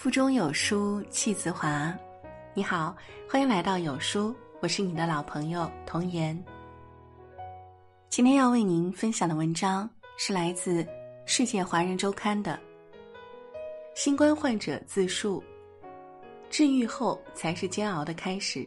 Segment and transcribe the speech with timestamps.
[0.00, 1.94] 腹中有书气自华。
[2.54, 2.96] 你好，
[3.28, 6.42] 欢迎来到有书，我是你的老朋友童言。
[8.08, 10.82] 今天要为您分享的文章是来自
[11.26, 12.58] 《世界华人周刊》的
[13.94, 15.44] 新冠患者自述：
[16.48, 18.66] 治愈后才是煎熬的开始。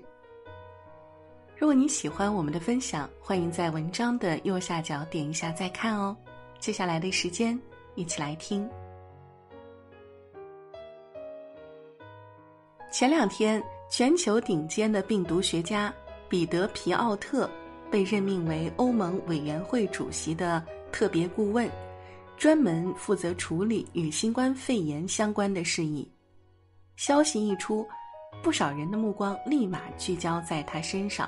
[1.57, 6.15] 如果你喜欢我们的分享，欢迎在文章的右下角点一下再看哦。
[6.59, 7.59] 接下来的时间，
[7.95, 8.69] 一起来听。
[12.93, 15.91] 前两天，全球顶尖的病毒学家
[16.29, 17.49] 彼得·皮奥特
[17.89, 21.67] 被任命为欧盟委员会主席的特别顾问，
[22.37, 26.07] 专门负责处理与新冠肺炎相关的事宜。
[26.95, 27.83] 消息一出，
[28.43, 31.27] 不少人的目光立马聚焦在他身上。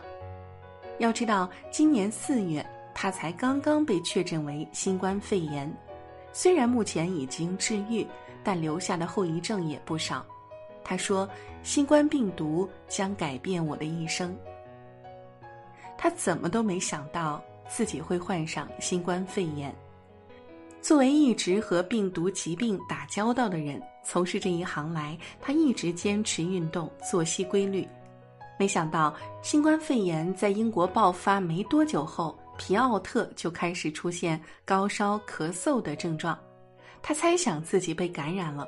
[0.99, 5.75] 要知道，今年四月他才刚刚被确诊为新冠肺炎，
[6.31, 8.05] 虽然目前已经治愈，
[8.43, 10.23] 但留下的后遗症也不少。
[10.87, 11.27] 他说
[11.63, 14.37] ：“新冠病毒将改变我的一生。”
[15.97, 19.75] 他怎么都没想到自己会患上新冠肺炎。
[20.79, 27.87] 作为一直和病毒疾病打交道的人，从事这一行来，他一直坚持运动、作息规律。
[28.59, 36.37] 没想到新冠肺炎在英国爆发没多久后，皮奥特就开始出现高烧、咳嗽的症状。
[37.01, 38.67] 他猜想自己被感染了。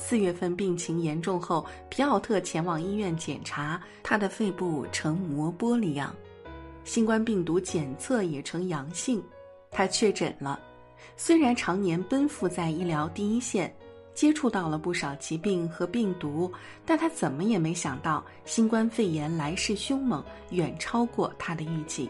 [0.00, 6.14] 四月份病情严重后，皮奥特前往医院检查，他的肺部呈磨玻璃样，
[6.84, 9.22] 新冠病毒检测也呈阳性，
[9.70, 10.58] 他确诊了。
[11.16, 13.74] 虽然常年奔赴在医疗第一线，
[14.14, 16.50] 接触到了不少疾病和病毒，
[16.86, 22.08] 但他怎么也没想到，新冠肺炎来势凶猛，远超过他的预计，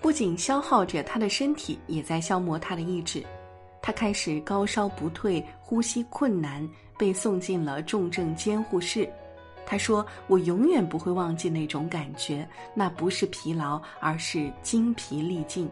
[0.00, 3.22] 不仅消耗着他的身体，也在消磨他的意志。
[3.82, 6.66] 他开始高烧不退，呼吸困难。
[6.96, 9.08] 被送进了重症监护室，
[9.66, 15.68] 他说：“我永远不会忘记那种感觉，那不是疲劳，而是精疲力尽，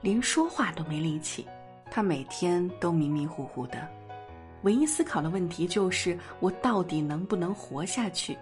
[0.00, 1.46] 连说话都没力气。
[1.90, 3.86] 他每天都迷迷糊糊的，
[4.62, 8.36] 唯一思考的问题就是我到底能不能活下去。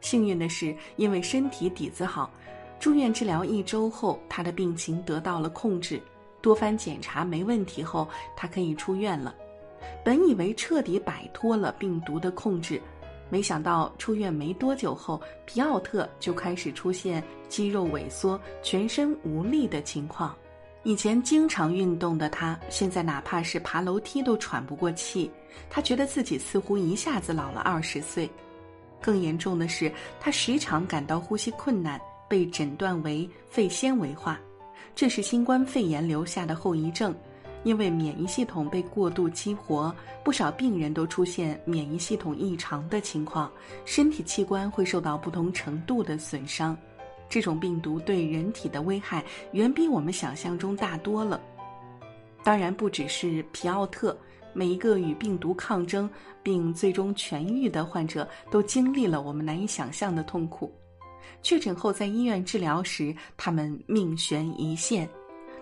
[0.00, 2.30] 幸运的是，因为身体底子好，
[2.78, 6.02] 住院治疗一周后，他的病情得到了控制，
[6.42, 9.34] 多番检查没问题后，他可以出院了。”
[10.04, 12.80] 本以为彻底摆脱了病毒的控制，
[13.30, 20.34] 没想到出院没多久后，皮奥特就开始出现肌肉萎缩、全身无力的情况。
[20.82, 25.30] 以前经常运动的他，现在哪怕是爬楼梯都喘不过气。
[25.70, 28.28] 他觉得自己似乎一下子老了二十岁。
[29.00, 29.90] 更严重的是，
[30.20, 34.38] 他时常感到呼吸困难，被诊断为肺纤维化，
[34.94, 37.14] 这是新冠肺炎留下的后遗症。
[37.64, 39.92] 因为免疫系统被过度激活，
[40.22, 43.50] 不少病人都出现免疫系统异常的情况，
[43.84, 46.76] 身体器官会受到不同程度的损伤。
[47.28, 51.40] 这种病毒对人体的危害远比我们想象中大多了。
[52.44, 54.16] 当然，不只是皮奥特，
[54.52, 56.08] 每一个与病毒抗争
[56.42, 60.70] 并最终痊愈的患者都经历了我们难以想象的痛苦。
[61.42, 65.08] 确诊后在医院治疗时，他们命悬一线。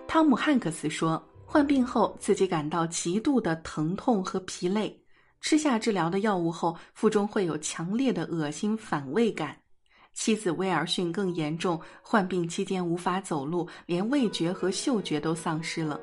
[0.05, 1.21] 汤姆汉克斯说。
[1.53, 4.99] 患病后，自己感到极度的疼痛和疲累，
[5.39, 9.55] 吃下治疗的药物后，腹中会有强烈的恶心反胃感。
[10.15, 16.01] 妻子威尔逊更严重，患病期间无法走路，连味觉和嗅觉都丧失了。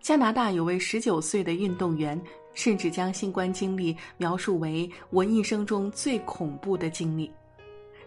[0.00, 2.16] 加拿大有位十九岁的运动员，
[2.54, 7.28] 甚至将新冠经历描述为我一生中最恐怖的经历，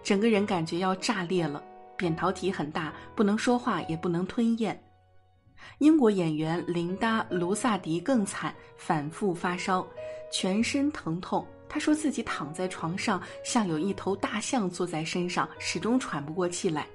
[0.01, 1.61] 整个人感觉要炸裂了，
[1.97, 4.81] 扁桃体很大，不能说话，也不能吞咽。
[5.79, 9.85] 英国演员琳达·卢萨迪更惨，反复发烧，
[10.31, 11.45] 全身疼痛。
[11.67, 16.87] 她说自己躺在床上，像有一头大象坐在身上，始终喘不过气来，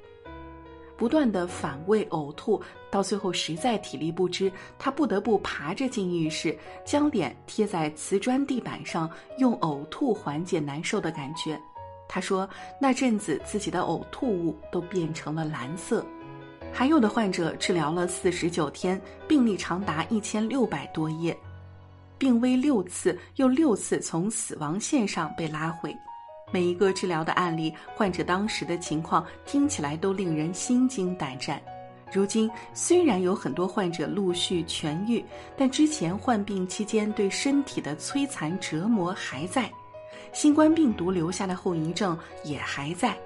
[0.97, 11.61] 不断的反胃呕吐，到最后实在体力不支，她不得不爬着进浴室，将脸贴在瓷砖地板上，用呕吐缓解难受的感觉。
[12.09, 12.49] 她说
[12.81, 16.05] 那阵子自己的呕吐物都变成了蓝色。
[16.73, 21.37] 还有的患者治疗了四十九天，病历长达一千六百多页，
[22.17, 25.95] 病危六次，又六次从死亡线上被拉回。
[26.53, 31.61] 每一个治疗的案例，患者当时的情况听起来都令人心惊胆战。
[32.13, 35.25] 如今虽然有很多患者陆续痊愈，
[35.57, 39.71] 但之前患病期间对身体的摧残折磨还在，
[40.33, 43.17] 新冠病毒留下的后遗症也还在。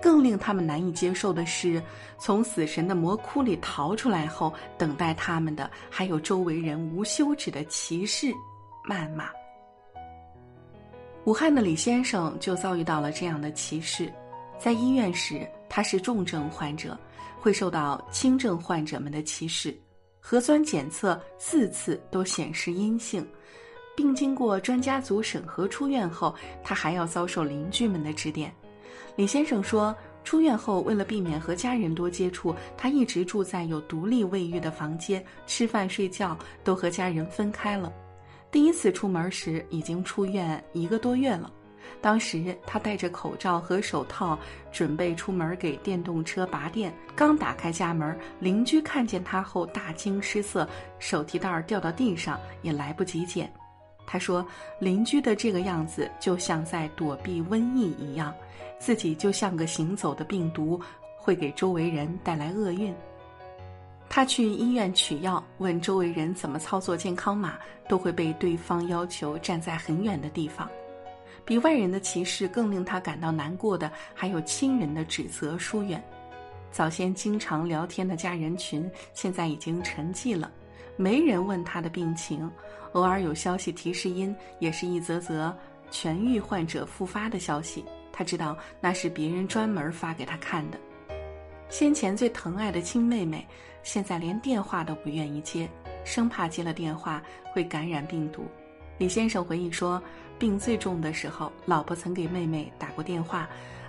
[0.00, 1.82] 更令他们难以接受的是，
[2.18, 8.28] 从死神的魔窟里逃出来后，等待他们的还有周围人无休止的歧视、
[8.88, 9.30] 谩骂。
[11.24, 14.10] 武汉的李先生就遭遇到了这样的歧视，
[14.58, 16.98] 在医院时他是重症患者，
[17.38, 19.78] 会受到轻症患者们的歧视。
[20.18, 23.26] 核酸检测四次都显示阴性，
[23.96, 28.52] 并经过专家组审核出院后，他还要遭受邻居们的指点。
[29.16, 29.94] 李先生说，
[30.24, 37.92] 出院后为了避免和家人多接触，他一直住在有独立卫浴的房间，吃饭睡觉都和家人分开了。
[38.50, 41.52] 第一次出门时已经出院一个多月了，
[42.00, 44.38] 当时他戴着口罩和手套，
[44.72, 46.92] 准备出门给电动车拔电。
[47.14, 50.68] 刚打开家门，邻居看见他后大惊失色，
[50.98, 53.52] 手提袋掉到地上也来不及捡。
[54.12, 54.44] 他说
[54.80, 58.34] ：“邻居的这个样子就像在躲避瘟疫一样，
[58.76, 60.80] 自己就像个行走的病毒，
[61.16, 62.92] 会给周围人带来厄运。”
[64.10, 67.56] 他去医院取药，问周围人怎么操作健康码，
[67.88, 70.68] 都会被对方要求站在很远的地方。
[71.44, 76.02] 比外人的歧视更令他感到难过的，还有亲人的指责疏远。
[76.72, 80.50] 早先经常聊天的家人群，现在已经沉寂了，
[80.96, 82.50] 没人问他的病情。
[82.92, 85.56] 偶尔有消息提示音，也是一则则
[85.90, 87.84] 痊愈患者复发的消息。
[88.12, 90.78] 他知道那是别人专门发给他看的。
[91.68, 93.46] 先前最疼爱的亲妹妹。
[93.82, 95.66] 现在连电话都不愿意接，
[96.04, 98.44] 生怕接了电话会感染病毒。
[98.98, 100.02] 李先生回忆说，
[100.38, 103.48] 病最重的时候，老婆曾给妹妹打过电话，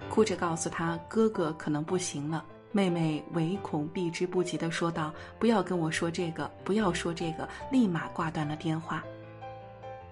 [0.10, 2.46] 哭着告诉她哥哥可能不行了。
[2.72, 9.04] 妹妹唯恐避之不及地说道：“不要跟我说这个，不要说这个。”立马挂断了电话。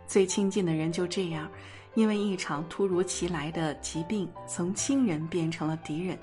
[0.07, 1.49] 最亲近的人就这样，
[1.93, 6.17] 因为一场突如其来的疾病，从亲人变成了敌人。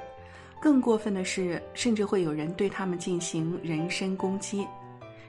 [0.60, 4.66] 更过分的是，甚至会有人对他们进行人身攻击。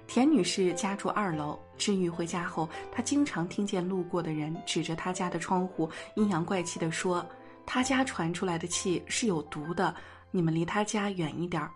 [0.08, 7.26] 田女士家住二楼，治愈回家后，她经常听见路过的人指着她家的窗户，阴阳怪气地说
[7.66, 9.94] ：“她家传出来的气是有毒的，
[10.38, 11.72] 你们离他家远一点儿。”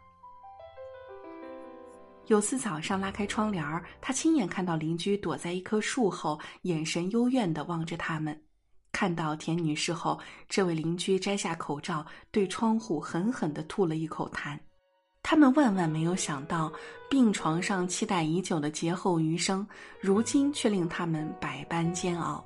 [2.27, 8.39] 有次早上拉开窗帘儿，他亲眼看到邻居躲在一棵树后，眼神幽怨地望着他们。
[8.93, 10.17] 看到田女士后，
[10.47, 14.57] 这位邻居摘下口罩，对窗户狠狠地吐了一口痰。
[15.23, 16.71] 他们万万没有想到，
[17.09, 19.67] 病床上期待已久的劫后余生，
[19.99, 22.45] 如今却令他们百般煎熬。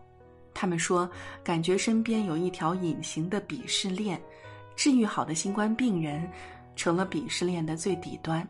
[0.53, 1.09] 他们说，
[1.43, 4.19] 感觉身边有一条隐形的鄙视链，
[4.75, 6.29] 治愈好的新冠病人，
[6.75, 8.47] 成了鄙视链的最底端。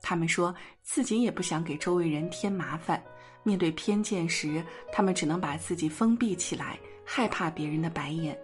[0.00, 3.02] 他们说自己也不想给周围人添麻烦，
[3.42, 4.62] 面对偏见时，
[4.92, 6.78] 他们只能把自己封闭起来。
[7.10, 8.38] 害怕别人的白眼，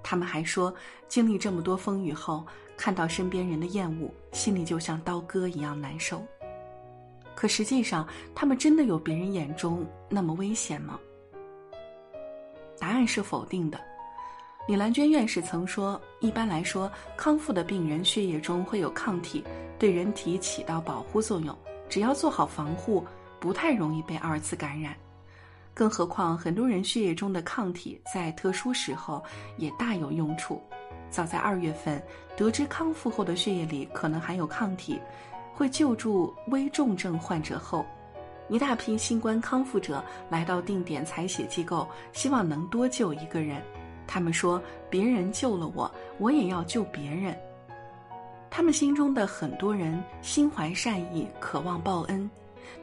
[0.00, 0.72] 他们还说，
[1.08, 6.24] 经历这么多风雨后，看到身边人的厌恶，心里就像刀割一样难受。
[7.34, 11.00] 可实际上，他们真的有别人眼中那么危险吗？
[12.78, 13.80] 答案是否定的。
[14.66, 19.44] 李兰娟院士曾说，一般来说，康复的病人血液中会有抗体，
[19.78, 21.56] 对人体起到保护作用，
[21.88, 23.06] 只要做好防护，
[23.38, 24.92] 不太容易被二次感染。
[25.72, 29.22] 更何况，很多人血液中的抗体在特殊时候
[29.56, 30.60] 也大有用处。
[31.10, 32.02] 早在二月份，
[32.36, 34.98] 得知康复后的血液里可能含有抗体，
[35.54, 37.86] 会救助危重症患者后，
[38.48, 43.62] 一大批新冠康复者来到定点采血机构，希望能多救一个人。
[44.06, 47.36] 他们说：“别人救了我，我也要救别人。”
[48.50, 52.30] 他们心中的很多人心怀善意，渴望报恩，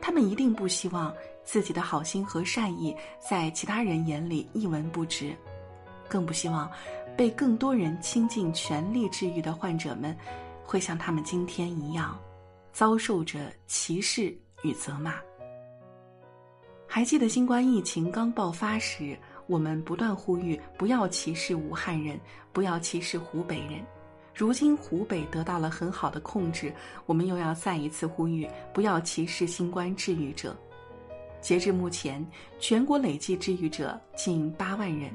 [0.01, 1.13] 他们一定不希望。
[1.45, 5.35] 自己的好心和善意在其他人眼里一文不值，
[6.07, 6.71] 更不希望
[7.17, 10.17] 被更多人倾尽全力治愈的患者们，
[10.63, 12.17] 会像他们今天一样，
[12.71, 15.15] 遭受着歧视与责骂。
[16.87, 22.19] 还记得新冠疫情刚爆发时，我们不断呼吁不要歧视武汉人，
[22.51, 23.83] 不要歧视湖北人。
[24.35, 26.73] 如今湖北得到了很好的控制，
[27.05, 30.55] 我们又要再一次呼吁不要歧视新冠治愈者。
[31.39, 32.25] 截至目前，
[32.57, 35.11] 全国累计治愈者近八万人，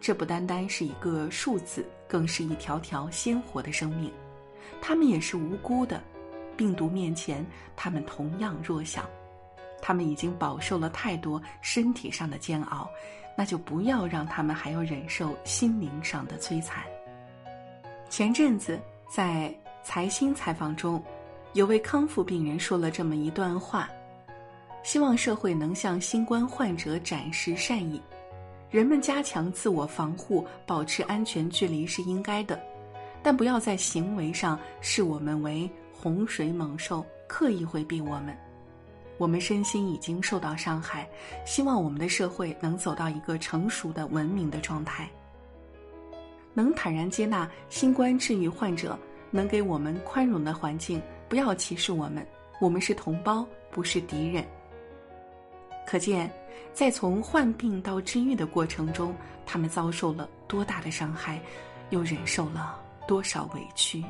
[0.00, 4.12] 这不单单是一个数字，更是一条条鲜活的生命。
[4.82, 6.02] 他们也是无辜的，
[6.56, 9.08] 病毒面前，他们同样弱小。
[9.80, 12.88] 他们已经饱受了太多身体上的煎熬，
[13.36, 16.82] 那就不要让他们还要忍受心灵上的摧残。
[18.08, 21.02] 前阵子在财新采访中，
[21.52, 23.88] 有位康复病人说了这么一段话。
[24.84, 28.00] 希望社会能向新冠患者展示善意，
[28.70, 32.58] 人们加强自我防护，保持安全距离是应该的，
[33.22, 38.34] 但不要在行为上视我们为洪水猛兽，刻意回避我们。
[39.18, 41.06] 我们身心已经受到伤害，
[41.44, 45.10] 希望我们的社会能走到一个成熟的文明的状态，
[46.54, 48.96] 能坦然接纳新冠治愈患者，
[49.30, 52.24] 能给我们宽容的环境，不要歧视我们，
[52.60, 54.46] 我们是同胞，不是敌人。
[55.84, 56.30] 可见，
[56.72, 59.12] 在从患病到治愈的过程中，
[59.44, 61.40] 他们遭受了多大的伤害，
[61.90, 64.04] 又忍受了多少委屈。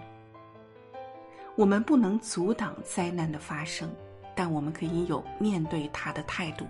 [1.54, 3.90] 我们不能阻挡灾难的发生。
[4.38, 6.64] 但我们可以有面对他的态度，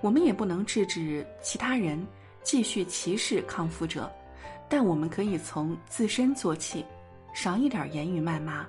[0.00, 2.06] 我们也不能制止其他人
[2.44, 4.08] 继续歧视康复者，
[4.68, 6.86] 但我们可以从自身做起，
[7.34, 8.64] 少一点言语谩骂，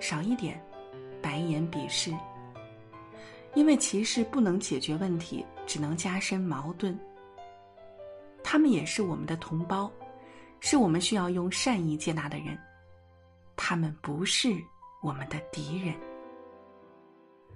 [0.00, 0.58] 少一点
[1.20, 2.10] 白眼鄙视。
[3.52, 6.98] 因为歧视不能解决问题，只能加深矛盾。
[8.42, 9.92] 他们也是我们的同胞，
[10.60, 12.58] 是我们需要用善意接纳的人，
[13.56, 14.48] 他们不是
[15.02, 15.94] 我们的敌人。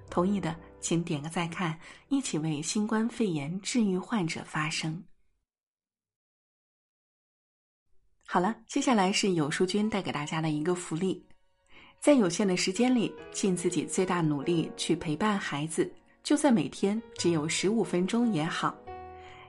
[0.09, 5.03] 同意的，请点个再看，一起为新冠肺炎治愈患者发声。
[8.27, 11.25] 好了，接下来是有书君带给大家的一个福利，
[12.01, 15.91] 在有限的时间里，尽自己最大努力去陪伴孩子，
[16.23, 18.77] 就算每天只有十五分钟也好。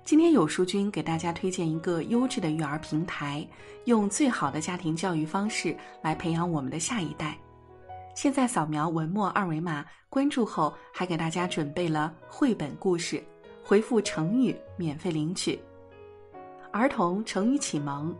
[0.03, 3.45] 今天有书君给大家推荐一个优质的育儿平台，
[3.85, 7.37] 用最好的家庭教育方式来培养我们的下一代。
[8.17, 13.23] 现在扫描文末二维码关注后，还给大家准备了绘本故事，
[13.63, 15.59] 回复成语免费领取。
[16.71, 18.11] 儿童成语启蒙，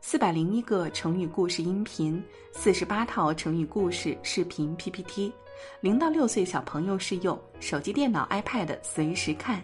[0.00, 5.30] 四百零一个成语故事音频，四十八套成语故事视频 PPT，
[5.82, 9.62] 零到六岁小朋友适用，手机、电脑、iPad 随时看。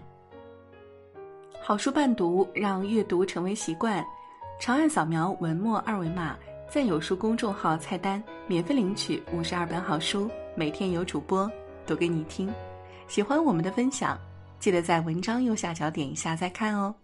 [1.62, 4.04] 好书伴读，让阅读成为习惯。
[4.60, 6.36] 长按扫描文末二维码。
[6.70, 11.50] 在有书公众号菜单免费领取五十二本好书，每天有主播
[11.84, 12.48] 读给你听。
[13.08, 14.16] 喜欢我们的分享，
[14.60, 16.94] 记得在文章右下角点一下再看哦。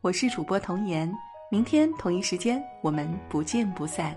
[0.00, 1.12] 我是主播童颜，
[1.50, 4.16] 明天同一时间我们不见不散。